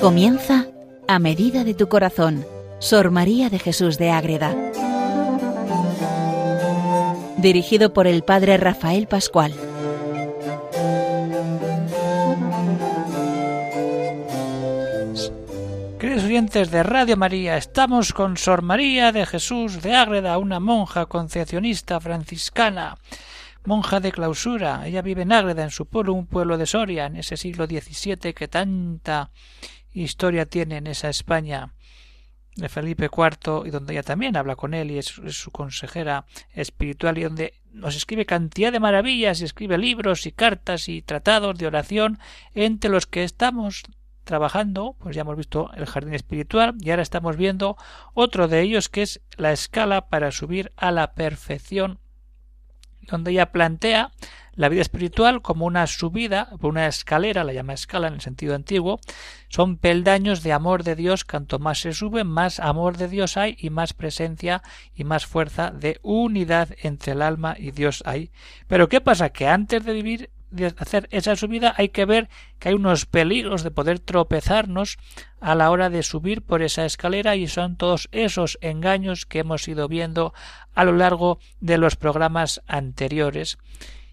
[0.00, 0.64] Comienza
[1.08, 2.46] a medida de tu corazón,
[2.78, 4.56] Sor María de Jesús de Ágreda.
[7.36, 9.52] Dirigido por el Padre Rafael Pascual.
[15.98, 21.04] Queridos oyentes de Radio María, estamos con Sor María de Jesús de Ágreda, una monja
[21.04, 22.96] concepcionista franciscana
[23.66, 24.86] monja de clausura.
[24.86, 28.32] Ella vive en Ágreda, en su pueblo, un pueblo de Soria, en ese siglo XVII
[28.32, 29.30] que tanta
[29.92, 31.74] historia tiene en esa España
[32.56, 37.18] de Felipe IV y donde ella también habla con él y es, su consejera espiritual
[37.18, 41.66] y donde nos escribe cantidad de maravillas y escribe libros y cartas y tratados de
[41.66, 42.18] oración
[42.54, 43.84] entre los que estamos
[44.24, 47.76] trabajando, pues ya hemos visto el jardín espiritual y ahora estamos viendo
[48.14, 51.98] otro de ellos que es la escala para subir a la perfección
[53.02, 54.12] donde ella plantea
[54.54, 59.00] la vida espiritual como una subida, una escalera, la llama escala en el sentido antiguo,
[59.48, 63.56] son peldaños de amor de Dios, cuanto más se sube, más amor de Dios hay
[63.58, 64.62] y más presencia
[64.94, 68.32] y más fuerza de unidad entre el alma y Dios hay.
[68.66, 69.30] Pero ¿qué pasa?
[69.30, 70.30] Que antes de vivir
[70.78, 74.98] hacer esa subida hay que ver que hay unos peligros de poder tropezarnos
[75.40, 79.66] a la hora de subir por esa escalera y son todos esos engaños que hemos
[79.68, 80.34] ido viendo
[80.74, 83.58] a lo largo de los programas anteriores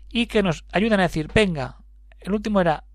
[0.10, 1.78] y que nos ayudan a decir venga
[2.20, 2.87] el último era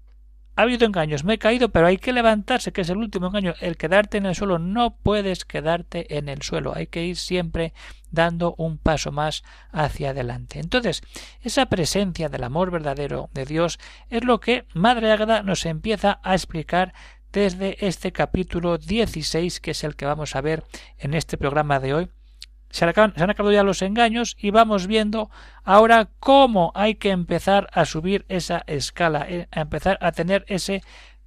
[0.55, 3.55] ha habido engaños, me he caído, pero hay que levantarse, que es el último engaño.
[3.61, 7.73] El quedarte en el suelo, no puedes quedarte en el suelo, hay que ir siempre
[8.11, 10.59] dando un paso más hacia adelante.
[10.59, 11.03] Entonces,
[11.41, 13.79] esa presencia del amor verdadero de Dios
[14.11, 16.93] es lo que Madre Ágada nos empieza a explicar
[17.33, 20.65] desde este capítulo 16, que es el que vamos a ver
[20.99, 22.11] en este programa de hoy,
[22.73, 25.31] se han, acabado ya los engaños y vamos viendo
[25.63, 30.83] ahora cómo hay que empezar a subir esa escala, eh, a empezar a tener ese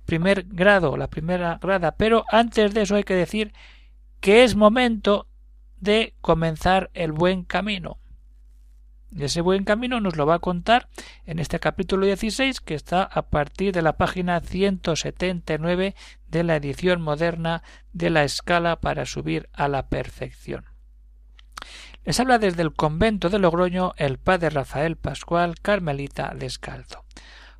[0.05, 1.97] primer grado, la primera grada.
[1.97, 3.53] Pero antes de eso hay que decir
[4.21, 5.27] que es momento
[5.79, 7.99] de comenzar el buen camino.
[9.11, 10.89] Y ese buen camino nos lo va a contar
[11.27, 15.93] en este capítulo 16 que está a partir de la página 179
[16.27, 17.61] de la edición moderna
[17.93, 20.74] de la escala para subir a la perfección.
[22.03, 27.03] Les habla desde el convento de Logroño el padre Rafael Pascual, carmelita descalzo.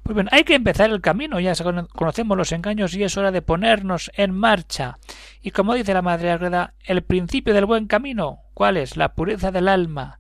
[0.04, 1.54] Pues bien, hay que empezar el camino, ya
[1.96, 5.00] conocemos los engaños y es hora de ponernos en marcha.
[5.42, 8.98] Y como dice la Madre Agreda, el principio del buen camino, ¿cuál es?
[8.98, 10.20] La pureza del alma.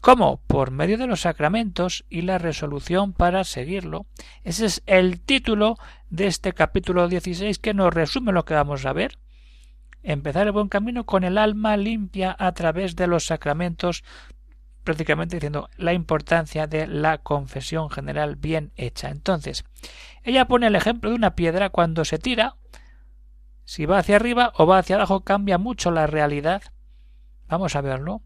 [0.00, 0.40] ¿Cómo?
[0.48, 4.06] Por medio de los sacramentos y la resolución para seguirlo.
[4.42, 5.76] Ese es el título
[6.08, 9.18] de este capítulo 16 que nos resume lo que vamos a ver
[10.02, 14.04] empezar el buen camino con el alma limpia a través de los sacramentos,
[14.84, 19.10] prácticamente diciendo la importancia de la confesión general bien hecha.
[19.10, 19.64] Entonces,
[20.22, 22.56] ella pone el ejemplo de una piedra cuando se tira,
[23.64, 26.62] si va hacia arriba o va hacia abajo cambia mucho la realidad.
[27.48, 28.22] Vamos a verlo.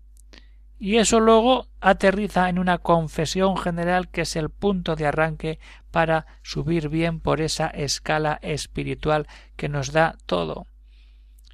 [0.78, 5.58] Y eso luego aterriza en una confesión general que es el punto de arranque
[5.90, 10.66] para subir bien por esa escala espiritual que nos da todo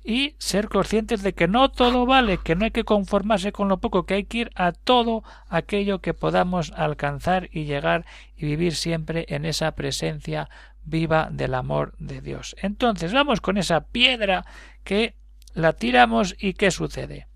[0.03, 3.79] y ser conscientes de que no todo vale, que no hay que conformarse con lo
[3.79, 8.07] poco, que hay que ir a todo aquello que podamos alcanzar y llegar
[8.37, 10.49] y vivir siempre en esa presencia
[10.85, 12.57] viva del amor de Dios.
[12.63, 14.47] Entonces vamos con esa piedra
[14.85, 15.15] que
[15.55, 17.27] la tiramos y ¿qué sucede?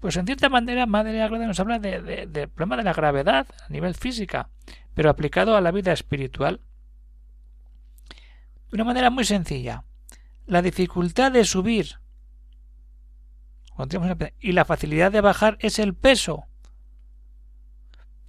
[0.00, 3.68] Pues en cierta manera Madre Agreda nos habla de, del problema de la gravedad a
[3.68, 4.48] nivel física,
[4.94, 6.60] pero aplicado a la vida espiritual.
[8.70, 9.84] De una manera muy sencilla.
[10.46, 11.98] La dificultad de subir
[14.40, 16.46] y la facilidad de bajar es el peso,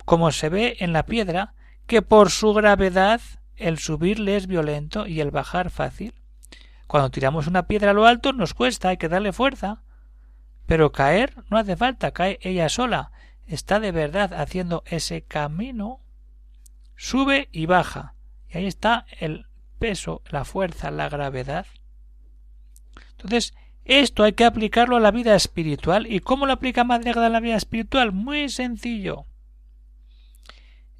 [0.05, 1.53] como se ve en la piedra,
[1.85, 3.21] que por su gravedad
[3.55, 6.13] el subirle es violento y el bajar fácil.
[6.87, 9.81] Cuando tiramos una piedra a lo alto nos cuesta, hay que darle fuerza.
[10.65, 13.11] Pero caer no hace falta, cae ella sola.
[13.45, 16.01] Está de verdad haciendo ese camino.
[16.95, 18.15] Sube y baja.
[18.49, 19.47] Y ahí está el
[19.79, 21.65] peso, la fuerza, la gravedad.
[23.11, 23.53] Entonces,
[23.87, 26.11] esto hay que aplicarlo a la vida espiritual.
[26.11, 28.11] ¿Y cómo lo aplica Madre a la vida espiritual?
[28.11, 29.25] Muy sencillo.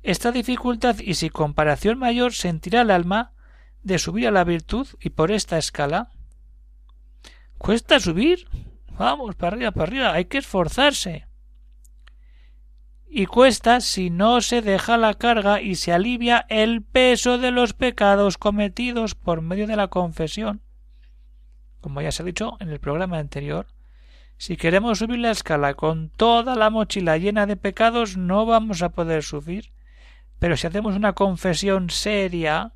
[0.03, 3.33] Esta dificultad y sin comparación mayor sentirá el alma
[3.83, 6.11] de subir a la virtud y por esta escala.
[7.57, 8.47] ¿Cuesta subir?
[8.97, 11.27] Vamos, para arriba, para arriba, hay que esforzarse.
[13.09, 17.73] Y cuesta si no se deja la carga y se alivia el peso de los
[17.73, 20.61] pecados cometidos por medio de la confesión
[21.87, 23.65] como ya se ha dicho en el programa anterior,
[24.37, 28.89] si queremos subir la escala con toda la mochila llena de pecados, no vamos a
[28.89, 29.71] poder subir.
[30.37, 32.73] Pero si hacemos una confesión seria,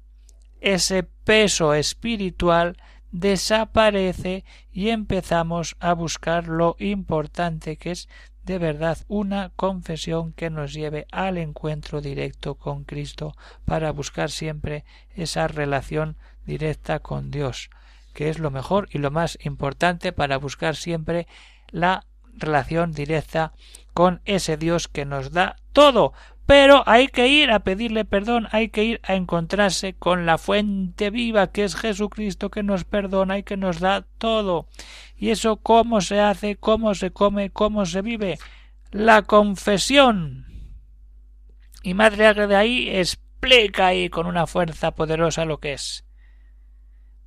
[0.61, 2.77] ese peso espiritual
[3.11, 8.07] desaparece y empezamos a buscar lo importante que es
[8.45, 13.35] de verdad una confesión que nos lleve al encuentro directo con Cristo
[13.65, 16.15] para buscar siempre esa relación
[16.45, 17.69] directa con Dios,
[18.11, 21.27] que es lo mejor y lo más importante para buscar siempre
[21.69, 23.53] la relación directa
[23.93, 26.13] con ese Dios que nos da todo,
[26.45, 31.09] pero hay que ir a pedirle perdón, hay que ir a encontrarse con la fuente
[31.09, 34.67] viva que es Jesucristo que nos perdona y que nos da todo.
[35.15, 38.37] ¿Y eso cómo se hace, cómo se come, cómo se vive?
[38.91, 40.45] La confesión.
[41.83, 46.03] Y Madre de ahí explica ahí con una fuerza poderosa lo que es.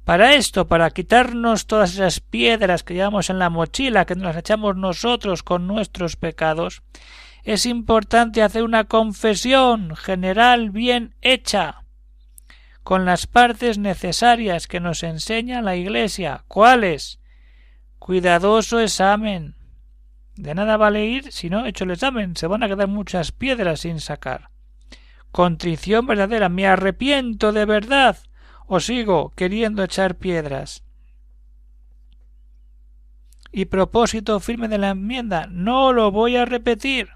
[0.05, 4.37] Para esto, para quitarnos todas esas piedras que llevamos en la mochila, que nos las
[4.37, 6.83] echamos nosotros con nuestros pecados,
[7.43, 11.85] es importante hacer una confesión general bien hecha,
[12.83, 16.45] con las partes necesarias que nos enseña la Iglesia.
[16.49, 17.19] ¿Cuáles?
[17.99, 19.57] Cuidadoso examen.
[20.37, 23.33] De nada vale ir si no he hecho el examen, se van a quedar muchas
[23.33, 24.51] piedras sin sacar.
[25.31, 28.19] Contrición verdadera, me arrepiento de verdad,
[28.67, 30.83] o sigo queriendo echar piedras.
[33.53, 37.11] Y propósito firme de la enmienda, no lo voy a repetir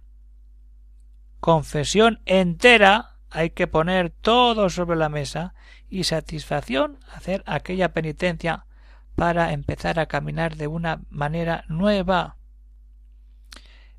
[1.41, 5.55] confesión entera, hay que poner todo sobre la mesa
[5.89, 8.67] y satisfacción hacer aquella penitencia
[9.15, 12.37] para empezar a caminar de una manera nueva.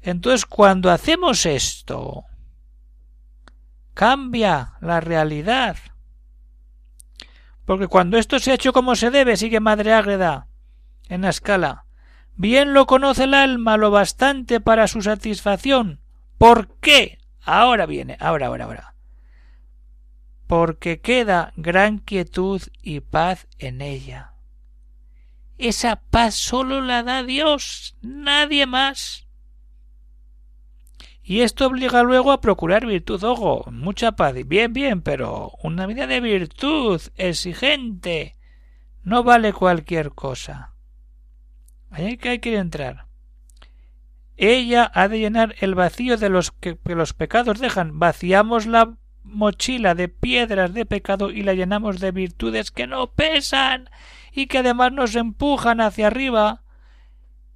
[0.01, 2.23] Entonces, cuando hacemos esto,
[3.93, 5.77] cambia la realidad.
[7.69, 10.47] Porque cuando esto se ha hecho como se debe, sigue Madre Ágreda
[11.07, 11.85] en la escala,
[12.35, 16.01] bien lo conoce el alma lo bastante para su satisfacción.
[16.39, 17.19] ¿Por qué?
[17.43, 18.95] Ahora viene, ahora, ahora, ahora.
[20.47, 24.33] Porque queda gran quietud y paz en ella.
[25.59, 29.27] Esa paz sólo la da Dios, nadie más.
[31.29, 36.07] Y esto obliga luego a procurar virtud, ojo, mucha paz, bien, bien, pero una vida
[36.07, 38.35] de virtud, exigente,
[39.03, 40.73] no vale cualquier cosa.
[41.91, 43.05] Ahí que, hay que entrar.
[44.37, 47.99] Ella ha de llenar el vacío de los que, los pecados dejan.
[47.99, 53.87] Vaciamos la mochila de piedras de pecado y la llenamos de virtudes que no pesan
[54.31, 56.63] y que además nos empujan hacia arriba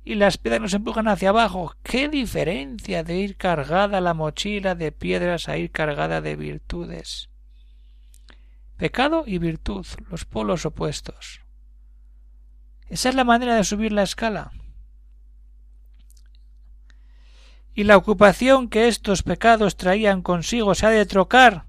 [0.04, 1.76] y las piedras nos empujan hacia abajo.
[1.84, 7.30] ¿Qué diferencia de ir cargada la mochila de piedras a ir cargada de virtudes?
[8.78, 11.42] Pecado y virtud, los polos opuestos.
[12.90, 14.52] Esa es la manera de subir la escala
[17.76, 21.66] y la ocupación que estos pecados traían consigo se ha de trocar,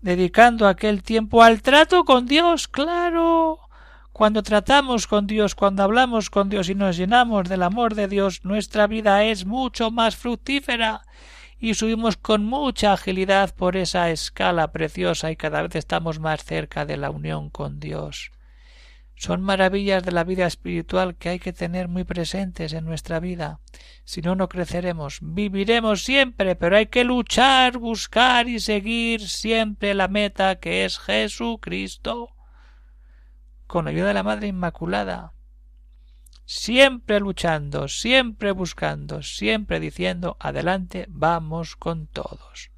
[0.00, 3.61] dedicando aquel tiempo al trato con Dios, claro.
[4.22, 8.44] Cuando tratamos con Dios, cuando hablamos con Dios y nos llenamos del amor de Dios,
[8.44, 11.02] nuestra vida es mucho más fructífera
[11.58, 16.86] y subimos con mucha agilidad por esa escala preciosa y cada vez estamos más cerca
[16.86, 18.30] de la unión con Dios.
[19.16, 23.58] Son maravillas de la vida espiritual que hay que tener muy presentes en nuestra vida.
[24.04, 25.18] Si no, no creceremos.
[25.20, 32.36] Viviremos siempre, pero hay que luchar, buscar y seguir siempre la meta que es Jesucristo.
[33.72, 35.32] Con ayuda de la Madre Inmaculada.
[36.44, 42.70] Siempre luchando, siempre buscando, siempre diciendo adelante, vamos con todos.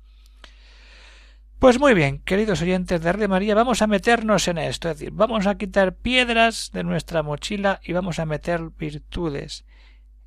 [1.59, 5.13] Pues muy bien, queridos oyentes de Radio María, vamos a meternos en esto, es decir,
[5.13, 9.65] vamos a quitar piedras de nuestra mochila y vamos a meter virtudes.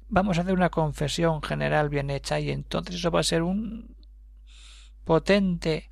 [0.09, 3.95] Vamos a hacer una confesión general bien hecha y entonces eso va a ser un
[5.05, 5.91] potente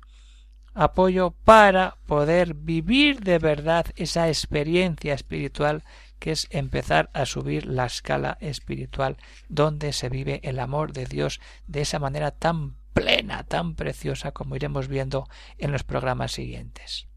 [0.76, 5.82] apoyo para poder vivir de verdad esa experiencia espiritual
[6.18, 9.16] que es empezar a subir la escala espiritual
[9.48, 14.54] donde se vive el amor de Dios de esa manera tan plena, tan preciosa como
[14.54, 15.28] iremos viendo
[15.58, 17.08] en los programas siguientes.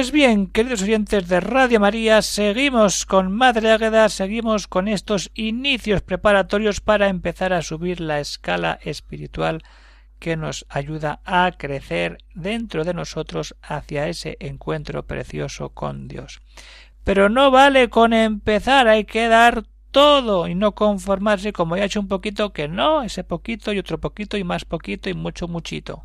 [0.00, 6.00] Pues bien, queridos oyentes de Radio María, seguimos con Madre Águeda, seguimos con estos inicios
[6.00, 9.62] preparatorios para empezar a subir la escala espiritual
[10.18, 16.40] que nos ayuda a crecer dentro de nosotros hacia ese encuentro precioso con Dios.
[17.04, 21.86] Pero no vale con empezar, hay que dar todo y no conformarse como ya he
[21.86, 25.46] hecho un poquito que no, ese poquito y otro poquito y más poquito y mucho
[25.46, 26.04] muchito.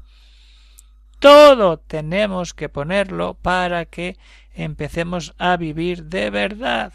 [1.25, 4.15] Todo tenemos que ponerlo para que
[4.53, 6.94] empecemos a vivir de verdad.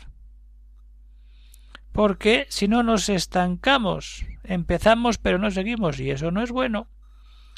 [1.91, 6.87] Porque si no nos estancamos, empezamos pero no seguimos y eso no es bueno.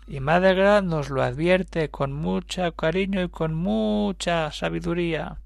[0.06, 5.42] Y Madre nos lo advierte con mucho cariño y con mucha sabiduría.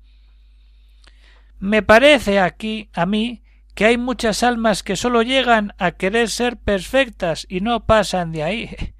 [1.58, 3.42] Me parece aquí a mí
[3.74, 8.44] que hay muchas almas que sólo llegan a querer ser perfectas y no pasan de
[8.44, 8.94] ahí.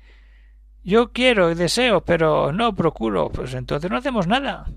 [0.86, 4.70] Yo quiero y deseo, pero no procuro, pues entonces no hacemos nada.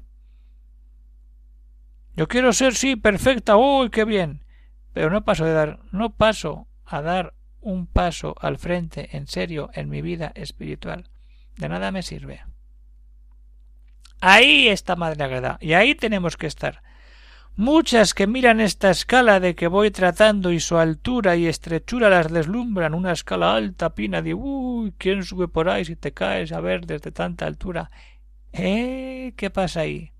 [2.15, 4.43] Yo quiero ser, sí, perfecta, uy, qué bien,
[4.91, 9.69] pero no paso de dar, no paso a dar un paso al frente en serio
[9.73, 11.11] en mi vida espiritual.
[11.57, 12.43] De nada me sirve.
[14.19, 16.81] Ahí está Madre Agreda, y ahí tenemos que estar.
[17.59, 22.31] Muchas que miran esta escala de que voy tratando y su altura y estrechura las
[22.31, 26.61] deslumbran, una escala alta, pina de uy, ¿quién sube por ahí si te caes a
[26.61, 27.91] ver desde tanta altura?
[28.53, 29.33] ¿Eh?
[29.35, 30.13] ¿Qué pasa ahí?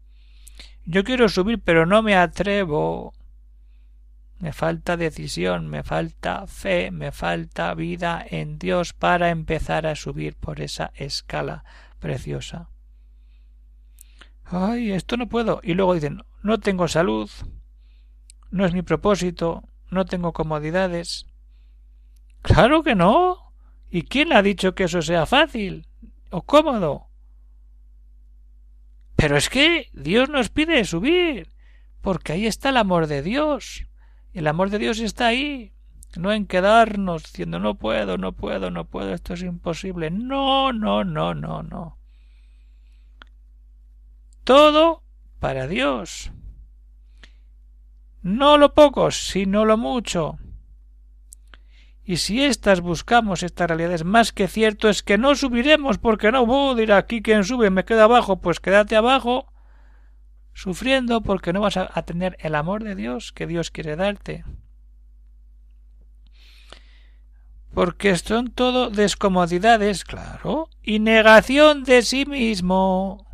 [0.84, 3.14] Yo quiero subir, pero no me atrevo.
[4.40, 10.36] Me falta decisión, me falta fe, me falta vida en Dios para empezar a subir
[10.36, 11.64] por esa escala
[12.00, 12.68] preciosa.
[14.52, 15.62] Ay, esto no puedo.
[15.64, 17.30] Y luego dicen, no tengo salud,
[18.50, 21.28] no es mi propósito, no tengo comodidades.
[22.42, 23.54] Claro que no.
[23.92, 25.88] ¿Y quién ha dicho que eso sea fácil
[26.32, 27.08] o cómodo?
[29.16, 31.50] Pero es que Dios nos pide subir,
[32.02, 33.86] porque ahí está el amor de Dios.
[34.34, 35.74] El amor de Dios está ahí,
[36.16, 40.10] no en quedarnos diciendo no puedo, no puedo, no puedo, esto es imposible.
[40.10, 41.99] No, no, no, no, no.
[44.44, 45.04] Todo
[45.40, 46.32] para Dios.
[48.22, 50.38] No lo poco, sino lo mucho.
[52.04, 56.42] Y si estas buscamos estas realidades, más que cierto es que no subiremos, porque no,
[56.42, 59.54] uh, dirá aquí quien sube me queda abajo, pues quédate abajo,
[60.54, 64.44] sufriendo porque no vas a tener el amor de Dios que Dios quiere darte.
[67.76, 73.29] Porque son todo descomodidades, claro, y negación de sí mismo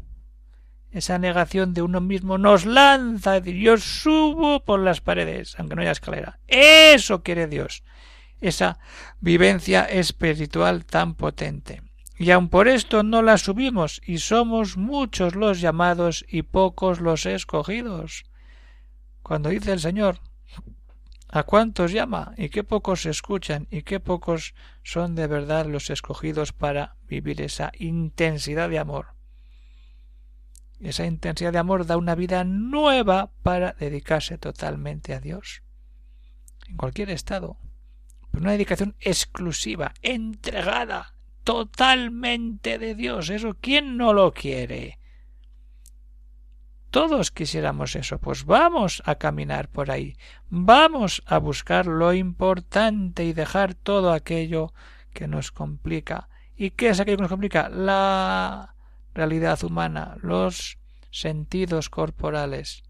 [0.96, 5.76] esa negación de uno mismo nos lanza a decir yo subo por las paredes, aunque
[5.76, 6.40] no haya escalera.
[6.48, 7.84] Eso quiere Dios,
[8.40, 8.80] esa
[9.20, 11.84] vivencia espiritual tan potente.
[12.18, 17.26] Y aun por esto no la subimos, y somos muchos los llamados y pocos los
[17.26, 18.24] escogidos.
[19.22, 20.22] Cuando dice el Señor,
[21.28, 22.34] ¿a cuántos llama?
[22.38, 27.74] y qué pocos escuchan, y qué pocos son de verdad los escogidos para vivir esa
[27.80, 29.08] intensidad de amor.
[30.80, 35.64] Esa intensidad de amor da una vida nueva para dedicarse totalmente a Dios.
[36.68, 37.58] En cualquier estado.
[38.32, 43.30] Pero una dedicación exclusiva, entregada, totalmente de Dios.
[43.30, 45.00] Eso, ¿quién no lo quiere?
[46.90, 48.20] Todos quisiéramos eso.
[48.20, 50.18] Pues vamos a caminar por ahí.
[50.50, 54.74] Vamos a buscar lo importante y dejar todo aquello
[55.14, 56.30] que nos complica.
[56.56, 57.70] ¿Y qué es aquello que nos complica?
[57.70, 58.75] La
[59.16, 60.78] realidad humana, los
[61.10, 62.84] sentidos corporales.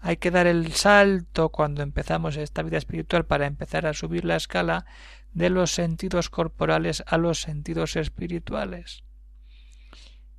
[0.00, 4.36] Hay que dar el salto cuando empezamos esta vida espiritual para empezar a subir la
[4.36, 4.86] escala
[5.32, 9.02] de los sentidos corporales a los sentidos espirituales.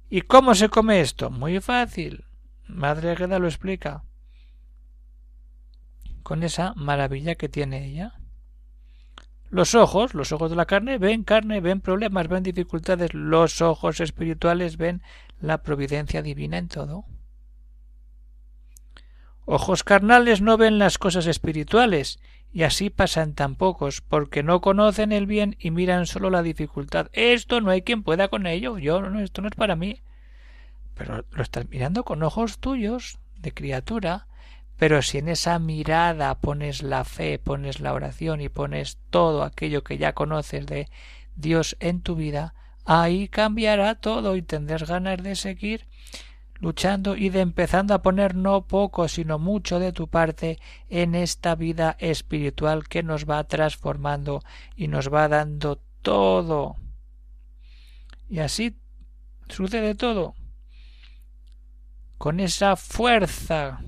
[0.09, 1.29] ¿Y cómo se come esto?
[1.29, 2.23] Muy fácil.
[2.67, 4.03] Madre Agueda lo explica.
[6.23, 8.13] Con esa maravilla que tiene ella.
[9.49, 13.13] Los ojos, los ojos de la carne, ven carne, ven problemas, ven dificultades.
[13.13, 15.01] Los ojos espirituales ven
[15.39, 17.05] la providencia divina en todo.
[19.45, 22.19] Ojos carnales no ven las cosas espirituales,
[22.51, 27.07] y así pasan tan pocos, porque no conocen el bien y miran solo la dificultad.
[27.13, 28.77] Esto no hay quien pueda con ello.
[28.77, 30.01] Yo no, esto no es para mí.
[30.95, 34.27] Pero lo estás mirando con ojos tuyos, de criatura,
[34.77, 39.83] pero si en esa mirada pones la fe, pones la oración y pones todo aquello
[39.83, 40.89] que ya conoces de
[41.35, 42.53] Dios en tu vida,
[42.85, 45.87] ahí cambiará todo y tendrás ganas de seguir
[46.59, 51.55] luchando y de empezando a poner no poco sino mucho de tu parte en esta
[51.55, 54.41] vida espiritual que nos va transformando
[54.75, 56.77] y nos va dando todo.
[58.29, 58.77] Y así
[59.47, 60.35] sucede todo
[62.17, 63.79] con esa fuerza,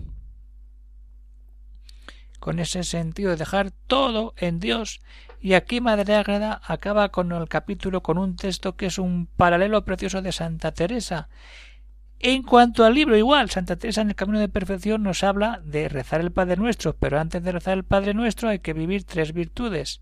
[2.39, 5.01] con ese sentido de dejar todo en Dios.
[5.39, 9.85] Y aquí Madre Ágreda acaba con el capítulo con un texto que es un paralelo
[9.85, 11.29] precioso de Santa Teresa.
[12.19, 15.87] En cuanto al libro, igual, Santa Teresa en el Camino de Perfección nos habla de
[15.87, 19.33] rezar el Padre Nuestro, pero antes de rezar el Padre Nuestro hay que vivir tres
[19.33, 20.01] virtudes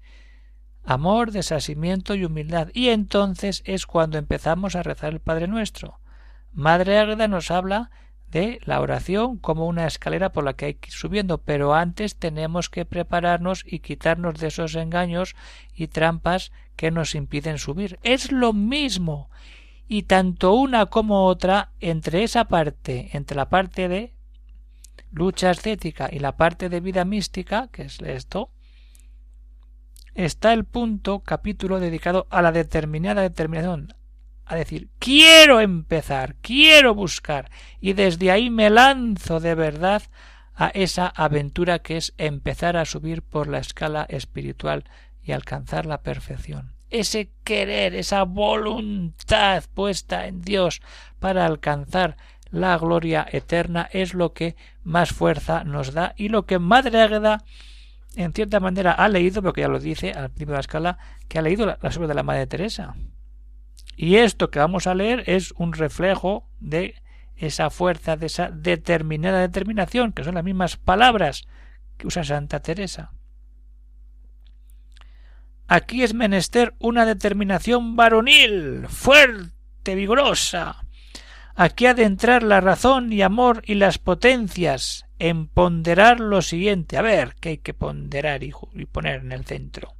[0.88, 2.70] amor, desasimiento y humildad.
[2.74, 6.00] Y entonces es cuando empezamos a rezar el Padre Nuestro.
[6.54, 7.92] Madre Ágreda nos habla
[8.32, 12.16] de la oración como una escalera por la que hay que ir subiendo, pero antes
[12.16, 15.36] tenemos que prepararnos y quitarnos de esos engaños
[15.74, 18.00] y trampas que nos impiden subir.
[18.04, 19.30] Es lo mismo.
[19.88, 24.14] Y tanto una como otra, entre esa parte, entre la parte de
[25.12, 28.52] lucha ascética y la parte de vida mística, que es esto,
[30.14, 33.94] está el punto capítulo dedicado a la determinada determinación,
[34.48, 40.04] a decir quiero empezar, quiero buscar, y desde ahí me lanzo de verdad
[40.56, 44.86] a esa aventura que es empezar a subir por la escala espiritual
[45.22, 46.74] y alcanzar la perfección.
[46.90, 50.82] Ese querer, esa voluntad puesta en Dios
[51.20, 52.18] para alcanzar
[52.50, 57.44] la gloria eterna es lo que más fuerza nos da y lo que Madre Águeda
[58.16, 61.38] en cierta manera ha leído, porque ya lo dice al principio de la escala, que
[61.38, 62.96] ha leído la, la obra de la Madre Teresa.
[63.96, 66.96] Y esto que vamos a leer es un reflejo de
[67.36, 71.48] esa fuerza, de esa determinada determinación, que son las mismas palabras
[71.98, 73.12] que usa Santa Teresa.
[75.68, 80.86] Aquí es menester una determinación varonil, fuerte, vigorosa.
[81.56, 86.98] Aquí ha de entrar la razón y amor y las potencias, en ponderar lo siguiente.
[86.98, 88.54] A ver, qué hay que ponderar y,
[88.92, 89.96] poner en el centro.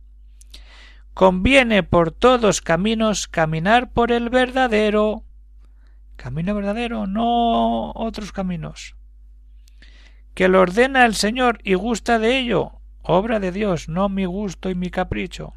[1.18, 5.24] Conviene por todos caminos caminar por el verdadero.
[6.16, 8.96] Camino verdadero, no otros caminos.
[10.36, 12.74] Que lo ordena el Señor y gusta de ello.
[13.02, 15.56] Obra de Dios, no mi gusto y mi capricho.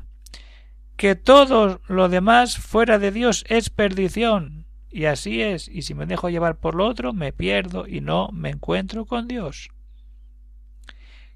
[0.96, 6.06] Que todo lo demás fuera de Dios es perdición, y así es, y si me
[6.06, 9.68] dejo llevar por lo otro, me pierdo y no me encuentro con Dios.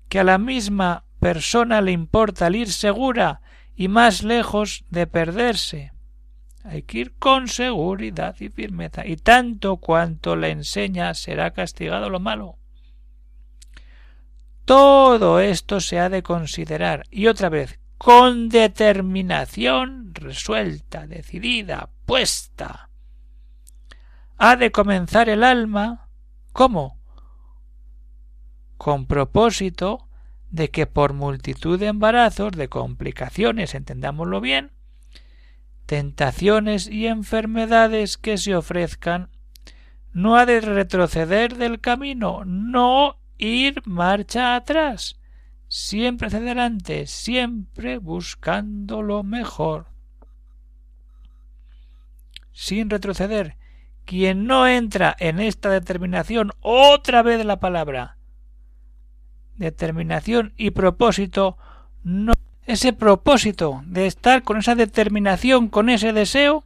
[0.09, 3.43] Que a la misma persona le importa el ir segura
[3.77, 5.93] y más lejos de perderse.
[6.63, 12.21] Hay que ir con seguridad y firmeza, y tanto cuanto le enseña será castigado lo
[12.21, 12.57] malo.
[14.65, 22.89] Todo esto se ha de considerar, y otra vez, con determinación resuelta, decidida, puesta
[24.37, 26.09] ha de comenzar el alma
[26.53, 26.99] ¿cómo?
[28.77, 30.04] con propósito
[30.55, 34.71] de que por multitud de embarazos, de complicaciones, entendámoslo bien,
[35.85, 39.31] tentaciones y enfermedades que se ofrezcan,
[40.12, 45.19] no ha de retroceder del camino, no ir marcha atrás,
[45.67, 49.87] siempre hacia adelante, siempre buscando lo mejor,
[52.53, 53.57] sin retroceder,
[54.05, 58.19] quien no entra en esta determinación otra vez la palabra
[59.57, 61.57] determinación y propósito
[62.03, 62.33] no
[62.67, 66.64] ese propósito de estar con esa determinación con ese deseo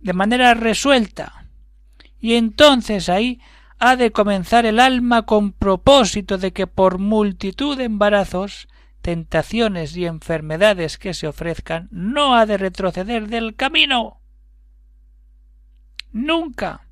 [0.00, 1.46] de manera resuelta
[2.20, 3.40] y entonces ahí
[3.78, 8.68] ha de comenzar el alma con propósito de que por multitud de embarazos
[9.00, 14.22] tentaciones y enfermedades que se ofrezcan no ha de retroceder del camino
[16.12, 16.86] nunca.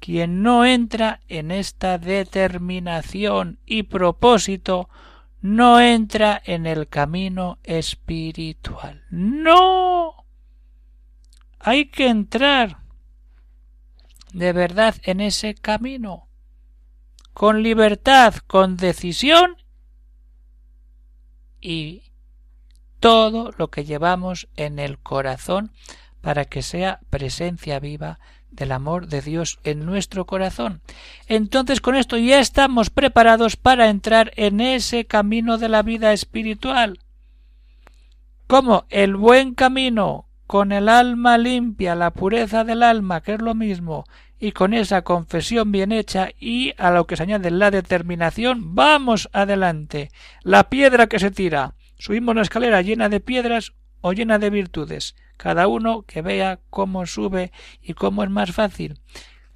[0.00, 4.88] Quien no entra en esta determinación y propósito
[5.40, 9.04] no entra en el camino espiritual.
[9.10, 10.24] No.
[11.58, 12.78] Hay que entrar
[14.32, 16.28] de verdad en ese camino,
[17.32, 19.56] con libertad, con decisión
[21.60, 22.12] y
[23.00, 25.72] todo lo que llevamos en el corazón
[26.20, 28.18] para que sea presencia viva
[28.50, 30.80] del amor de Dios en nuestro corazón.
[31.26, 36.98] Entonces con esto ya estamos preparados para entrar en ese camino de la vida espiritual.
[38.46, 43.54] Como el buen camino, con el alma limpia, la pureza del alma, que es lo
[43.54, 44.04] mismo,
[44.40, 49.28] y con esa confesión bien hecha y a lo que se añade la determinación, vamos
[49.32, 50.10] adelante.
[50.42, 51.74] La piedra que se tira.
[51.98, 57.06] Subimos la escalera llena de piedras o llena de virtudes cada uno que vea cómo
[57.06, 59.00] sube y cómo es más fácil.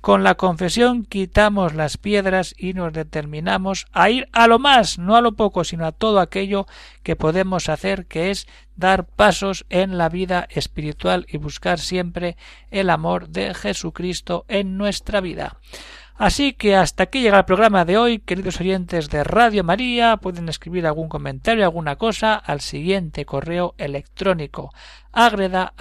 [0.02, 5.14] Con la confesión quitamos las piedras y nos determinamos a ir a lo más, no
[5.14, 6.66] a lo poco, sino a todo aquello
[7.04, 12.36] que podemos hacer, que es dar pasos en la vida espiritual y buscar siempre
[12.72, 15.58] el amor de Jesucristo en nuestra vida.
[16.16, 20.18] Así que hasta aquí llega el programa de hoy, queridos oyentes de Radio María.
[20.18, 24.72] Pueden escribir algún comentario, alguna cosa al siguiente correo electrónico
[25.12, 25.75] agreda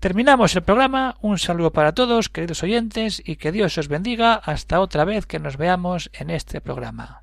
[0.00, 1.16] Terminamos el programa.
[1.20, 5.38] Un saludo para todos, queridos oyentes, y que Dios os bendiga hasta otra vez que
[5.38, 7.22] nos veamos en este programa.